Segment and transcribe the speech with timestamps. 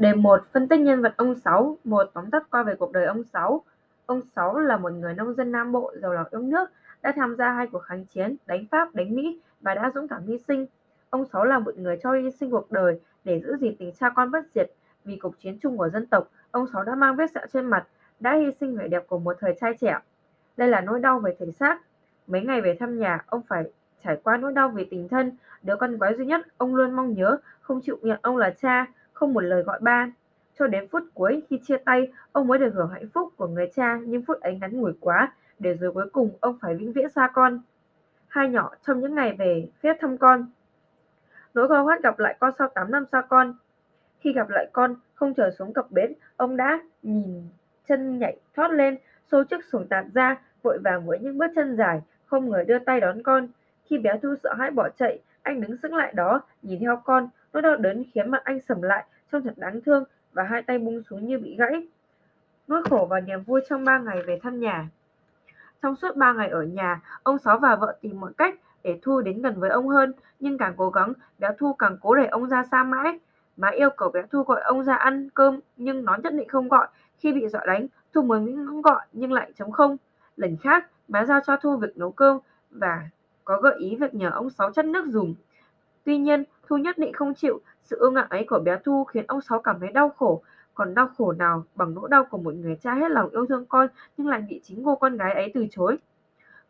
[0.00, 0.40] Đề 1.
[0.52, 3.64] Phân tích nhân vật ông Sáu Một tóm tắt qua về cuộc đời ông Sáu
[4.06, 6.70] Ông Sáu là một người nông dân Nam Bộ giàu lòng yêu nước,
[7.02, 10.26] đã tham gia hai cuộc kháng chiến, đánh Pháp, đánh Mỹ và đã dũng cảm
[10.26, 10.66] hy sinh.
[11.10, 14.10] Ông Sáu là một người cho hy sinh cuộc đời để giữ gìn tình cha
[14.10, 14.70] con bất diệt.
[15.04, 17.86] Vì cuộc chiến chung của dân tộc, ông Sáu đã mang vết sẹo trên mặt,
[18.20, 19.98] đã hy sinh vẻ đẹp của một thời trai trẻ.
[20.56, 21.80] Đây là nỗi đau về thể xác.
[22.26, 23.64] Mấy ngày về thăm nhà, ông phải
[24.04, 25.32] trải qua nỗi đau vì tình thân,
[25.62, 28.86] đứa con gái duy nhất ông luôn mong nhớ, không chịu nhận ông là cha,
[29.20, 30.10] không một lời gọi ba.
[30.58, 33.70] Cho đến phút cuối khi chia tay, ông mới được hưởng hạnh phúc của người
[33.74, 37.08] cha, nhưng phút ấy ngắn ngủi quá, để rồi cuối cùng ông phải vĩnh viễn
[37.08, 37.60] xa con.
[38.28, 40.46] Hai nhỏ trong những ngày về phép thăm con.
[41.54, 43.54] Nỗi khao khát gặp lại con sau 8 năm xa con.
[44.20, 47.48] Khi gặp lại con, không chờ xuống cập bến, ông đã nhìn
[47.88, 48.98] chân nhảy thoát lên,
[49.30, 52.78] xô chiếc xuồng tạt ra, vội vàng với những bước chân dài, không người đưa
[52.78, 53.48] tay đón con.
[53.84, 57.28] Khi bé Thu sợ hãi bỏ chạy, anh đứng sững lại đó, nhìn theo con,
[57.52, 60.78] nỗi đau đớn khiến mặt anh sầm lại, trông thật đáng thương và hai tay
[60.78, 61.88] bung xuống như bị gãy.
[62.68, 64.88] Nỗi khổ và niềm vui trong ba ngày về thăm nhà.
[65.82, 69.20] Trong suốt ba ngày ở nhà, ông Sáu và vợ tìm mọi cách để Thu
[69.20, 72.48] đến gần với ông hơn, nhưng càng cố gắng, bé Thu càng cố đẩy ông
[72.48, 73.18] ra xa mãi.
[73.56, 76.68] Má yêu cầu bé Thu gọi ông ra ăn cơm, nhưng nó nhất định không
[76.68, 76.88] gọi.
[77.18, 79.96] Khi bị dọa đánh, Thu mới miễn gọi nhưng lại chống không.
[80.36, 82.38] Lần khác, má giao cho Thu việc nấu cơm
[82.70, 83.08] và
[83.44, 85.34] có gợi ý việc nhờ ông Sáu chất nước dùng.
[86.04, 89.24] Tuy nhiên, Thu nhất định không chịu, sự ương ngạnh ấy của bé Thu khiến
[89.28, 90.42] ông Sáu cảm thấy đau khổ,
[90.74, 93.66] còn đau khổ nào bằng nỗi đau của một người cha hết lòng yêu thương
[93.66, 95.98] con nhưng lại bị chính cô con gái ấy từ chối.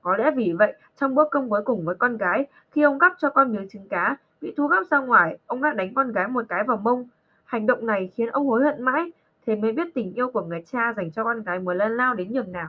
[0.02, 3.12] Có lẽ vì vậy, trong bữa cơm cuối cùng với con gái, khi ông gắp
[3.18, 6.28] cho con miếng trứng cá, bị Thu gắp ra ngoài, ông đã đánh con gái
[6.28, 7.08] một cái vào mông.
[7.44, 9.12] Hành động này khiến ông hối hận mãi,
[9.46, 12.14] thế mới biết tình yêu của người cha dành cho con gái mới lớn lao
[12.14, 12.68] đến nhường nào.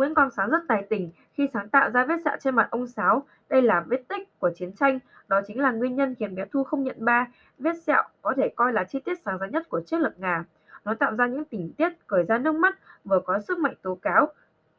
[0.00, 2.86] Nguyễn Quang Sáng rất tài tình khi sáng tạo ra vết sẹo trên mặt ông
[2.86, 3.22] Sáu.
[3.48, 4.98] Đây là vết tích của chiến tranh,
[5.28, 7.28] đó chính là nguyên nhân khiến bé Thu không nhận ba.
[7.58, 10.44] Vết sẹo có thể coi là chi tiết sáng giá nhất của chiếc lập ngà.
[10.84, 13.94] Nó tạo ra những tình tiết cởi ra nước mắt, vừa có sức mạnh tố
[13.94, 14.28] cáo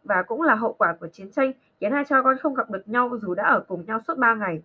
[0.03, 2.87] và cũng là hậu quả của chiến tranh khiến hai cha con không gặp được
[2.87, 4.61] nhau dù đã ở cùng nhau suốt ba ngày.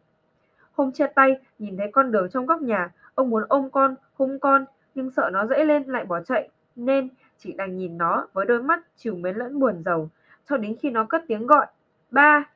[0.72, 4.38] Hôm chia tay, nhìn thấy con đường trong góc nhà, ông muốn ôm con, hung
[4.38, 4.64] con,
[4.94, 8.62] nhưng sợ nó dễ lên lại bỏ chạy, nên chỉ đành nhìn nó với đôi
[8.62, 10.09] mắt chiều mến lẫn buồn rầu
[10.48, 11.66] cho đến khi nó cất tiếng gọi
[12.10, 12.50] ba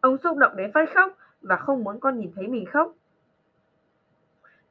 [0.00, 1.12] ông xúc động đến phát khóc
[1.42, 2.92] và không muốn con nhìn thấy mình khóc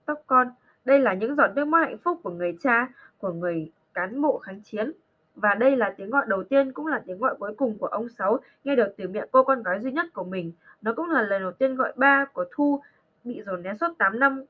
[0.06, 0.48] tóc con
[0.86, 4.38] đây là những giọt nước mắt hạnh phúc của người cha của người cán bộ
[4.38, 4.94] kháng chiến
[5.38, 8.10] và đây là tiếng gọi đầu tiên cũng là tiếng gọi cuối cùng của ông
[8.10, 10.52] Sáu nghe được từ miệng cô con gái duy nhất của mình.
[10.82, 12.82] Nó cũng là lần đầu tiên gọi ba của Thu
[13.24, 14.44] bị dồn nén suốt 8 năm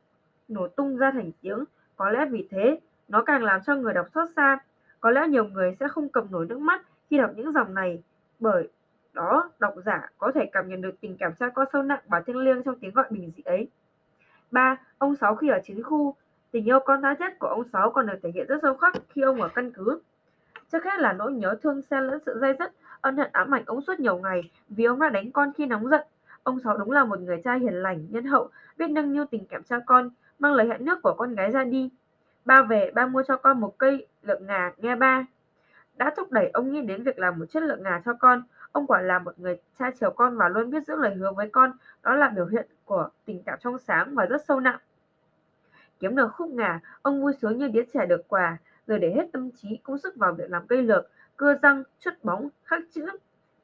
[0.47, 1.63] nổ tung ra thành tiếng.
[1.95, 4.59] Có lẽ vì thế, nó càng làm cho người đọc xót xa.
[4.99, 8.03] Có lẽ nhiều người sẽ không cầm nổi nước mắt khi đọc những dòng này,
[8.39, 8.69] bởi
[9.13, 12.21] đó độc giả có thể cảm nhận được tình cảm cha con sâu nặng và
[12.21, 13.67] thiêng liêng trong tiếng gọi bình dị ấy.
[14.51, 14.77] 3.
[14.97, 16.15] Ông Sáu khi ở chiến khu
[16.51, 18.93] Tình yêu con tha nhất của ông Sáu còn được thể hiện rất sâu khắc
[19.09, 19.99] khi ông ở căn cứ.
[20.71, 23.63] Trước hết là nỗi nhớ thương xen lẫn sự dây dứt, ân hận ám ảnh
[23.65, 26.07] ông suốt nhiều ngày vì ông đã đánh con khi nóng giận.
[26.43, 29.45] Ông Sáu đúng là một người cha hiền lành, nhân hậu, biết nâng niu tình
[29.45, 31.89] cảm cha con, mang lời hẹn nước của con gái ra đi.
[32.45, 35.25] Ba về, ba mua cho con một cây lượng ngà, nghe ba
[35.97, 38.43] đã thúc đẩy ông nghĩ đến việc làm một chất lượng ngà cho con.
[38.71, 41.49] Ông quả là một người cha chiều con và luôn biết giữ lời hứa với
[41.49, 41.71] con.
[42.03, 44.79] Đó là biểu hiện của tình cảm trong sáng và rất sâu nặng.
[45.99, 48.57] Kiếm được khúc ngà, ông vui sướng như đứa trẻ được quà,
[48.87, 52.23] rồi để hết tâm trí công sức vào việc làm cây lược, cưa răng, chuất
[52.23, 53.05] bóng, khắc chữ,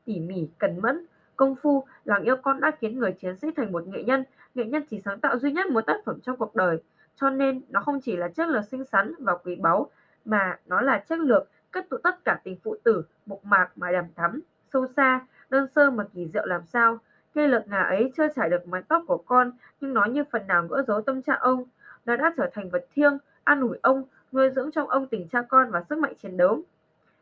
[0.06, 1.06] tỉ mỉ, cẩn mẫn,
[1.36, 4.24] công phu, lòng yêu con đã khiến người chiến sĩ thành một nghệ nhân.
[4.56, 6.84] Nghệ nhân chỉ sáng tạo duy nhất một tác phẩm trong cuộc đời,
[7.16, 9.90] cho nên nó không chỉ là chất lược xinh xắn và quý báu,
[10.26, 13.92] mà nó là chất lược cất tụ tất cả tình phụ tử, mộc mạc mà
[13.92, 14.42] đằm thắm,
[14.74, 16.98] sâu xa, đơn sơ mà kỳ diệu làm sao.
[17.36, 19.52] Cây lợn ngà ấy chưa trải được mái tóc của con,
[19.82, 21.64] nhưng nó như phần nào gỡ dấu tâm trạng ông.
[22.06, 25.42] Nó đã trở thành vật thiêng, an ủi ông, nuôi dưỡng trong ông tình cha
[25.42, 26.62] con và sức mạnh chiến đấu.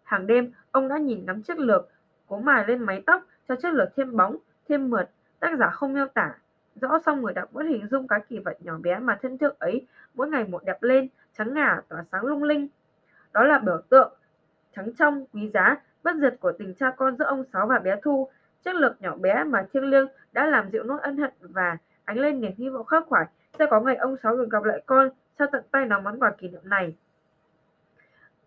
[0.03, 1.89] Hàng đêm, ông đã nhìn ngắm chiếc lược,
[2.27, 4.37] cố mài lên mái tóc cho chiếc lược thêm bóng,
[4.69, 5.09] thêm mượt.
[5.39, 6.35] Tác giả không miêu tả,
[6.75, 9.55] rõ xong người đọc vẫn hình dung cái kỳ vật nhỏ bé mà thân thương
[9.59, 11.07] ấy mỗi ngày một đẹp lên,
[11.37, 12.67] trắng ngà tỏa sáng lung linh.
[13.33, 14.13] Đó là biểu tượng
[14.75, 17.95] trắng trong, quý giá, bất diệt của tình cha con giữa ông Sáu và bé
[18.03, 18.29] Thu.
[18.65, 22.17] Chiếc lược nhỏ bé mà thiêng liêng đã làm dịu nỗi ân hận và ánh
[22.17, 23.25] lên niềm hy vọng khắc khoải
[23.59, 25.09] sẽ có ngày ông Sáu được gặp lại con
[25.39, 26.95] trao tận tay nó món quà kỷ niệm này.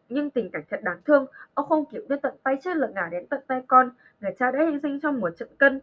[0.09, 3.09] Nhưng tình cảnh thật đáng thương, ông không kịp đưa tận tay chiếc lược ngả
[3.11, 3.91] đến tận tay con,
[4.21, 5.81] người cha đã hy sinh trong một trận cân.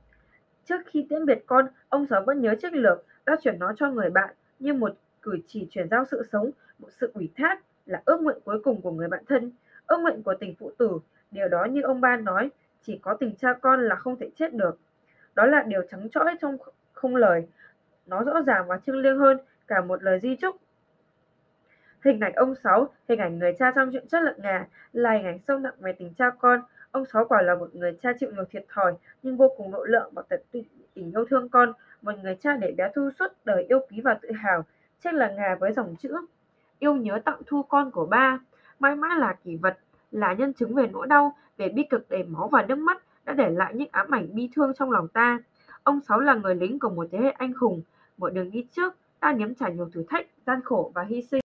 [0.65, 3.91] Trước khi tiễn biệt con, ông Sáu vẫn nhớ chiếc lược, đã chuyển nó cho
[3.91, 4.91] người bạn như một
[5.21, 8.81] cử chỉ chuyển giao sự sống, một sự ủy thác là ước nguyện cuối cùng
[8.81, 9.51] của người bạn thân.
[9.87, 10.99] Ước nguyện của tình phụ tử,
[11.31, 12.49] điều đó như ông ba nói,
[12.81, 14.79] chỉ có tình cha con là không thể chết được.
[15.35, 16.57] Đó là điều trắng trõi trong
[16.93, 17.47] không lời.
[18.07, 19.37] Nó rõ ràng và thiêng liêng hơn
[19.67, 20.55] cả một lời di chúc.
[22.03, 25.25] Hình ảnh ông Sáu, hình ảnh người cha trong chuyện chất lượng ngà là hình
[25.25, 26.61] ảnh sâu nặng về tình cha con.
[26.91, 28.93] Ông Sáu quả là một người cha chịu nhiều thiệt thòi
[29.23, 30.63] nhưng vô cùng độ lượng và tận tình
[30.93, 34.31] yêu thương con, một người cha để bé Thu suốt đời yêu quý và tự
[34.31, 34.65] hào,
[34.99, 36.15] chắc là ngà với dòng chữ
[36.79, 38.39] yêu nhớ tặng Thu con của ba.
[38.81, 39.77] Mãi mãi là kỷ vật,
[40.11, 43.33] là nhân chứng về nỗi đau, về bi cực đầy máu và nước mắt đã
[43.33, 45.39] để lại những ám ảnh bi thương trong lòng ta.
[45.83, 47.81] Ông Sáu là người lính của một thế hệ anh hùng,
[48.17, 51.41] một đường đi trước, ta nếm trải nhiều thử thách, gian khổ và hy sinh.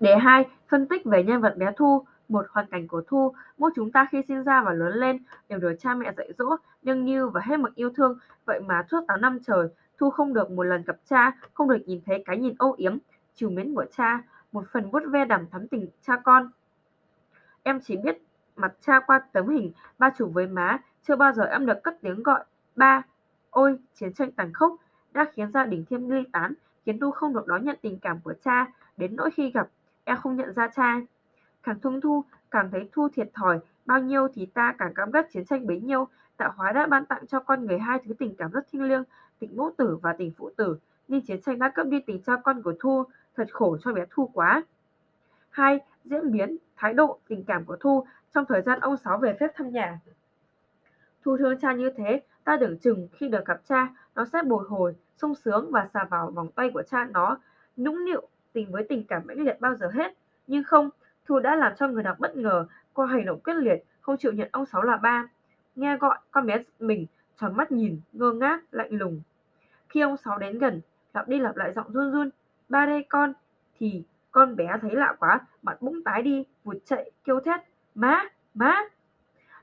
[0.00, 0.44] Đề 2.
[0.68, 4.06] Phân tích về nhân vật bé Thu, một hoàn cảnh của Thu, mỗi chúng ta
[4.10, 5.18] khi sinh ra và lớn lên
[5.48, 8.82] đều được cha mẹ dạy dỗ, nâng niu và hết mực yêu thương, vậy mà
[8.90, 9.68] suốt 8 năm trời,
[9.98, 12.98] Thu không được một lần gặp cha, không được nhìn thấy cái nhìn âu yếm,
[13.34, 14.22] chiều mến của cha,
[14.54, 16.50] một phần vuốt ve đằm thắm tình cha con.
[17.62, 18.22] Em chỉ biết
[18.56, 21.96] mặt cha qua tấm hình ba chụp với má, chưa bao giờ em được cất
[22.00, 22.44] tiếng gọi
[22.76, 23.02] ba.
[23.50, 24.76] Ôi, chiến tranh tàn khốc
[25.12, 26.54] đã khiến gia đình thêm ly tán,
[26.86, 29.68] khiến Thu không được đón nhận tình cảm của cha, đến nỗi khi gặp,
[30.04, 31.00] em không nhận ra cha.
[31.62, 35.26] Càng thương Thu, càng thấy Thu thiệt thòi, bao nhiêu thì ta càng cảm ghét
[35.32, 38.34] chiến tranh bấy nhiêu, tạo hóa đã ban tặng cho con người hai thứ tình
[38.36, 39.04] cảm rất thiêng liêng,
[39.38, 40.78] tình mẫu tử và tình phụ tử,
[41.08, 43.04] nhưng chiến tranh đã cướp đi tình cha con của Thu,
[43.36, 44.64] thật khổ cho bé Thu quá.
[45.50, 49.36] Hai, diễn biến, thái độ, tình cảm của Thu trong thời gian ông Sáu về
[49.40, 50.00] phép thăm nhà.
[51.22, 54.64] Thu thương cha như thế, ta tưởng chừng khi được gặp cha, nó sẽ bồi
[54.68, 57.38] hồi, sung sướng và xà vào vòng tay của cha nó,
[57.76, 60.12] nũng nịu tình với tình cảm mãnh liệt bao giờ hết.
[60.46, 60.90] Nhưng không,
[61.26, 64.32] Thu đã làm cho người đọc bất ngờ qua hành động quyết liệt, không chịu
[64.32, 65.28] nhận ông Sáu là ba.
[65.76, 67.06] Nghe gọi, con bé mình
[67.40, 69.20] tròn mắt nhìn, ngơ ngác, lạnh lùng.
[69.88, 70.80] Khi ông Sáu đến gần,
[71.14, 72.30] lặp đi lặp lại giọng run run,
[72.68, 73.32] ba đây con,
[73.78, 77.60] thì con bé thấy lạ quá, mặt búng tái đi, vụt chạy, kêu thét,
[77.94, 78.24] má,
[78.54, 78.82] má.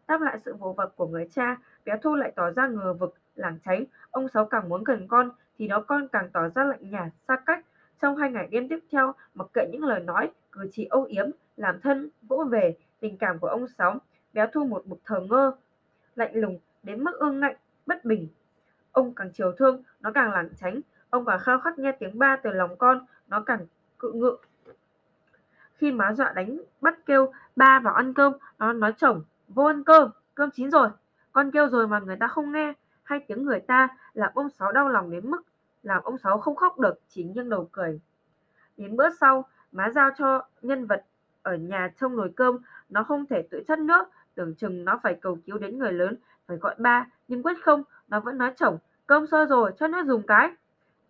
[0.08, 3.16] Đáp lại sự vồ vập của người cha, bé Thu lại tỏ ra ngờ vực,
[3.36, 3.86] làng cháy.
[4.12, 7.36] Ông Sáu càng muốn gần con, thì nó con càng tỏ ra lạnh nhạt, xa
[7.46, 7.66] cách.
[8.02, 11.30] Trong hai ngày đêm tiếp theo, mặc kệ những lời nói, cử chỉ âu yếm,
[11.58, 14.00] làm thân, vỗ về, tình cảm của ông Sáu,
[14.34, 15.52] bé Thu một mực thờ ngơ,
[16.16, 17.56] lạnh lùng, đến mức ương ngạnh,
[17.86, 18.28] bất bình.
[18.92, 20.82] Ông càng chiều thương, nó càng lảng tránh,
[21.12, 23.66] ông bà khao khát nghe tiếng ba từ lòng con, nó càng
[24.00, 24.38] cự ngự.
[25.76, 29.84] Khi má dọa đánh bắt kêu ba vào ăn cơm, nó nói chồng, vô ăn
[29.84, 30.90] cơm, cơm chín rồi,
[31.32, 32.74] con kêu rồi mà người ta không nghe,
[33.04, 35.42] hay tiếng người ta làm ông Sáu đau lòng đến mức
[35.84, 38.00] làm ông Sáu không khóc được, chỉ nghiêng đầu cười.
[38.78, 41.06] Đến bữa sau, má giao cho nhân vật
[41.42, 42.58] ở nhà trông nồi cơm,
[42.90, 44.04] nó không thể tự chất nước,
[44.36, 46.16] tưởng chừng nó phải cầu cứu đến người lớn,
[46.48, 48.78] phải gọi ba, nhưng quyết không, nó vẫn nói chồng,
[49.08, 50.56] cơm sôi rồi, cho nó dùng cái.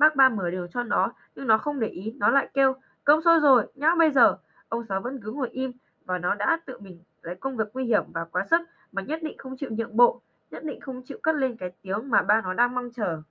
[0.01, 3.21] Bác ba mở đường cho nó, nhưng nó không để ý, nó lại kêu, cơm
[3.21, 4.37] sôi rồi, nhá bây giờ.
[4.69, 5.71] Ông Sáu vẫn cứ ngồi im,
[6.05, 8.61] và nó đã tự mình lấy công việc nguy hiểm và quá sức
[8.91, 10.21] mà nhất định không chịu nhượng bộ,
[10.51, 13.21] nhất định không chịu cất lên cái tiếng mà ba nó đang mong chờ.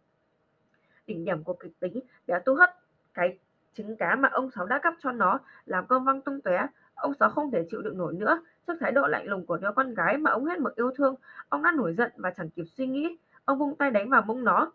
[1.07, 2.71] Đỉnh điểm của kịch tính, bé tu hất
[3.15, 3.39] cái
[3.75, 6.67] trứng cá mà ông Sáu đã cắp cho nó làm cơm văng tung tóe.
[6.95, 9.73] Ông Sáu không thể chịu đựng nổi nữa trước thái độ lạnh lùng của đứa
[9.77, 11.15] con gái mà ông hết mực yêu thương.
[11.49, 14.45] Ông đã nổi giận và chẳng kịp suy nghĩ, ông vung tay đánh vào mông
[14.45, 14.73] nó.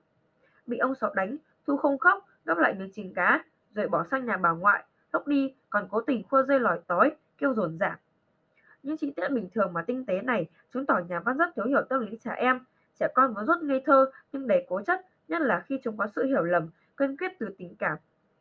[0.68, 3.44] Bị ông Sáu đánh, Thu không khóc, gấp lại miếng trứng cá,
[3.76, 4.84] rồi bỏ sang nhà bà ngoại,
[5.14, 8.00] lúc đi còn cố tình khua dây lòi tói, kêu rồn rạc.
[8.84, 11.66] Những chi tiết bình thường mà tinh tế này chứng tỏ nhà văn rất thiếu
[11.66, 12.60] hiểu tâm lý trẻ em.
[13.00, 16.08] Trẻ con vốn rất ngây thơ nhưng đầy cố chấp, nhất là khi chúng có
[16.16, 17.98] sự hiểu lầm, cân quyết từ tình cảm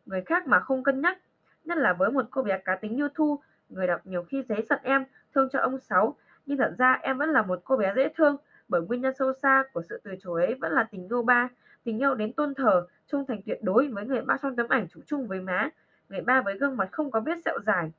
[0.07, 1.19] người khác mà không cân nhắc.
[1.65, 4.67] Nhất là với một cô bé cá tính như Thu, người đọc nhiều khi giấy
[4.71, 6.17] giận em, thương cho ông Sáu.
[6.47, 8.37] Nhưng thật ra em vẫn là một cô bé dễ thương,
[8.69, 11.49] bởi nguyên nhân sâu xa của sự từ chối ấy vẫn là tình yêu ba,
[11.85, 14.89] tình yêu đến tôn thờ, trung thành tuyệt đối với người ba trong tấm ảnh
[14.89, 15.71] chụp chung với má,
[16.09, 17.93] người ba với gương mặt không có vết sẹo dài.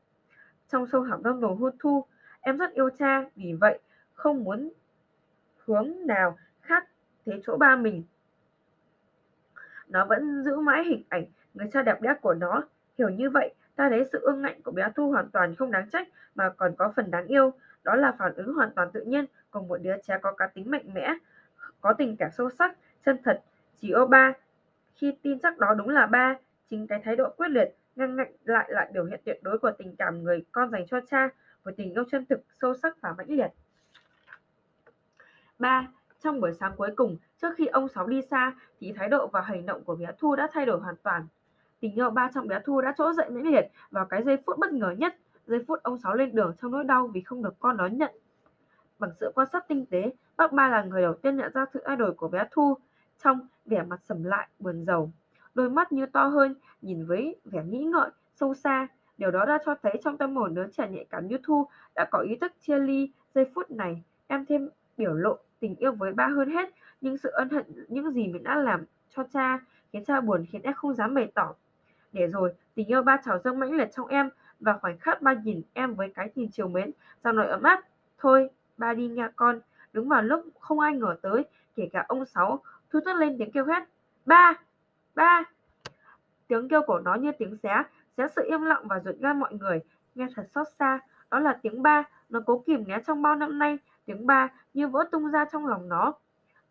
[0.67, 2.05] Trong sâu thẳm tâm đồ hôn thu,
[2.41, 3.79] em rất yêu cha, vì vậy
[4.13, 4.71] không muốn
[5.65, 6.87] hướng nào khác
[7.25, 8.03] thế chỗ ba mình.
[9.87, 12.63] Nó vẫn giữ mãi hình ảnh người cha đẹp đẽ của nó.
[12.97, 15.89] Hiểu như vậy, ta thấy sự ương ngạnh của bé Thu hoàn toàn không đáng
[15.89, 17.53] trách mà còn có phần đáng yêu.
[17.83, 20.71] Đó là phản ứng hoàn toàn tự nhiên của một đứa trẻ có cá tính
[20.71, 21.13] mạnh mẽ,
[21.81, 23.41] có tình cảm sâu sắc, chân thật,
[23.81, 24.33] chỉ ô ba.
[24.95, 26.35] Khi tin chắc đó đúng là ba,
[26.69, 29.71] chính cái thái độ quyết liệt, ngăn ngạnh lại lại biểu hiện tuyệt đối của
[29.77, 31.29] tình cảm người con dành cho cha,
[31.63, 33.49] của tình yêu chân thực, sâu sắc và mãnh liệt.
[35.59, 35.87] 3.
[36.19, 39.41] Trong buổi sáng cuối cùng, trước khi ông Sáu đi xa, thì thái độ và
[39.41, 41.27] hành động của bé Thu đã thay đổi hoàn toàn.
[41.79, 44.57] Tình yêu ba trong bé Thu đã trỗi dậy mãnh liệt vào cái giây phút
[44.57, 45.15] bất ngờ nhất,
[45.47, 48.11] giây phút ông Sáu lên đường trong nỗi đau vì không được con đón nhận.
[48.99, 51.83] Bằng sự quan sát tinh tế, bác ba là người đầu tiên nhận ra sự
[51.85, 52.77] thay đổi của bé Thu
[53.23, 55.11] trong vẻ mặt sầm lại, buồn rầu.
[55.53, 58.87] Đôi mắt như to hơn, nhìn với vẻ nghĩ ngợi, sâu xa.
[59.17, 62.05] Điều đó đã cho thấy trong tâm hồn đứa trẻ nhạy cảm như Thu đã
[62.11, 64.03] có ý thức chia ly giây phút này.
[64.27, 66.69] Em thêm biểu lộ tình yêu với ba hơn hết,
[67.01, 69.59] nhưng sự ân hận những gì mình đã làm cho cha
[69.93, 71.53] khiến cha buồn khiến em không dám bày tỏ.
[72.13, 74.29] Để rồi, tình yêu ba trào dâng mãnh liệt trong em
[74.59, 76.91] và khoảnh khắc ba nhìn em với cái nhìn chiều mến,
[77.23, 77.79] giọng nói ấm áp.
[78.17, 79.59] Thôi, ba đi nha con.
[79.93, 81.45] Đúng vào lúc không ai ngờ tới,
[81.75, 82.59] kể cả ông Sáu,
[82.95, 83.83] Thu thất lên tiếng kêu hét.
[84.25, 84.53] Ba!
[85.15, 85.43] Ba!
[86.47, 87.83] Tiếng kêu của nó như tiếng xé,
[88.17, 89.79] xé sự im lặng và ruột gan mọi người.
[90.15, 90.99] Nghe thật xót xa,
[91.31, 94.87] đó là tiếng ba, nó cố kìm nén trong bao năm nay, tiếng ba như
[94.87, 96.13] vỡ tung ra trong lòng nó.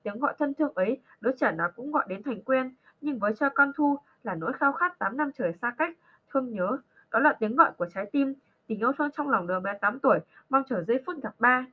[0.02, 3.34] Tiếng gọi thân thương ấy, đứa trẻ nào cũng gọi đến thành quen, nhưng với
[3.34, 5.96] cho con Thu là nỗi khao khát 8 năm trời xa cách,
[6.32, 6.78] thương nhớ.
[7.10, 8.34] Đó là tiếng gọi của trái tim,
[8.66, 11.66] tình yêu thương trong lòng đứa bé 8 tuổi, mong chờ giây phút gặp ba.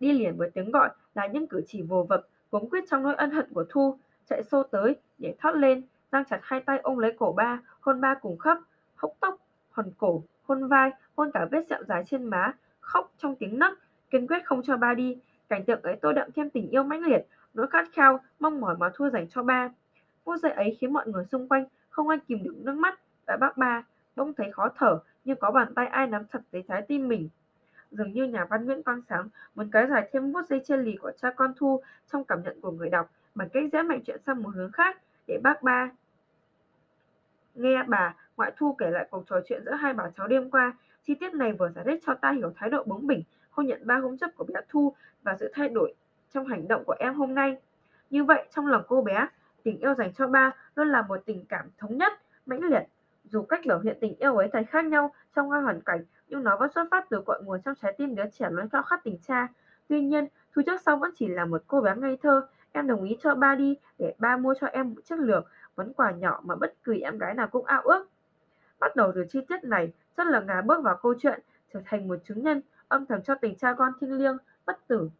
[0.00, 3.14] Đi liền với tiếng gọi là những cử chỉ vồ vập, cuống quyết trong nỗi
[3.14, 5.82] ân hận của Thu, chạy xô tới để thoát lên,
[6.12, 8.58] giang chặt hai tay ôm lấy cổ ba, hôn ba cùng khóc,
[8.94, 9.34] hốc tóc,
[9.70, 13.78] hòn cổ, hôn vai, hôn cả vết sẹo dài trên má, khóc trong tiếng nấc,
[14.10, 15.18] kiên quyết không cho ba đi.
[15.48, 18.76] Cảnh tượng ấy tôi đậm thêm tình yêu mãnh liệt, nỗi khát khao, mong mỏi
[18.78, 19.68] mà Thu dành cho ba.
[20.24, 23.36] Phút giây ấy khiến mọi người xung quanh không ai kìm được nước mắt và
[23.36, 23.82] bác ba
[24.16, 27.28] bỗng thấy khó thở như có bàn tay ai nắm chặt lấy trái tim mình.
[27.94, 30.96] Dường như nhà văn Nguyễn Quang Sáng muốn cái dài thêm vuốt dây chân lì
[30.96, 31.82] của cha con Thu
[32.12, 34.98] trong cảm nhận của người đọc bằng cách rẽ mạnh chuyện sang một hướng khác
[35.26, 35.90] để bác ba
[37.54, 40.72] nghe bà ngoại Thu kể lại cuộc trò chuyện giữa hai bà cháu đêm qua.
[41.02, 43.86] Chi tiết này vừa giải thích cho ta hiểu thái độ bướng bỉnh, không nhận
[43.86, 45.94] ba hôm chấp của bé Thu và sự thay đổi
[46.30, 47.56] trong hành động của em hôm nay.
[48.10, 49.26] Như vậy, trong lòng cô bé,
[49.62, 52.12] tình yêu dành cho ba luôn là một tình cảm thống nhất,
[52.46, 52.82] mãnh liệt.
[53.24, 56.44] Dù cách biểu hiện tình yêu ấy thật khác nhau trong hai hoàn cảnh, nhưng
[56.44, 59.04] nó vẫn xuất phát từ cội nguồn trong trái tim đứa trẻ luôn khao khát
[59.04, 59.48] tình cha.
[59.88, 62.46] Tuy nhiên, Thu trước sau vẫn chỉ là một cô bé ngây thơ.
[62.72, 65.44] Em đồng ý cho ba đi để ba mua cho em một chiếc lược,
[65.76, 68.06] món quà nhỏ mà bất kỳ em gái nào cũng ao ước.
[68.80, 71.40] Bắt đầu từ chi tiết này, rất là ngà bước vào câu chuyện,
[71.72, 75.10] trở thành một chứng nhân âm thầm cho tình cha con thiêng liêng, bất tử.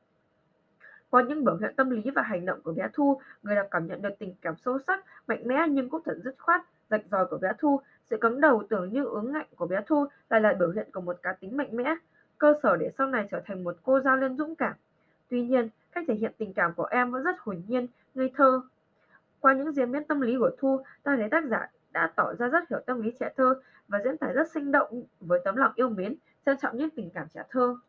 [1.14, 3.86] Qua những biểu hiện tâm lý và hành động của bé Thu, người đọc cảm
[3.86, 7.26] nhận được tình cảm sâu sắc, mạnh mẽ nhưng cũng thật dứt khoát, rạch ròi
[7.26, 7.80] của bé Thu.
[8.10, 11.00] Sự cứng đầu tưởng như ứng ngạnh của bé Thu lại là biểu hiện của
[11.00, 11.94] một cá tính mạnh mẽ,
[12.38, 14.72] cơ sở để sau này trở thành một cô giao liên dũng cảm.
[15.30, 18.60] Tuy nhiên, cách thể hiện tình cảm của em vẫn rất hồn nhiên, ngây thơ.
[19.40, 22.48] Qua những diễn biến tâm lý của Thu, ta thấy tác giả đã tỏ ra
[22.48, 25.72] rất hiểu tâm lý trẻ thơ và diễn tả rất sinh động với tấm lòng
[25.74, 26.14] yêu mến,
[26.46, 27.76] trân trọng những tình cảm trẻ thơ.